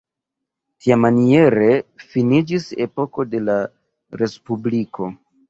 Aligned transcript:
Tiamaniere 0.85 1.67
finiĝis 2.13 2.65
epoko 2.87 3.27
de 3.35 3.43
la 3.51 3.59
respubliko. 4.25 5.13